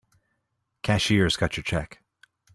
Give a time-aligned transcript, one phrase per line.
[0.81, 2.01] Cashier's got your check.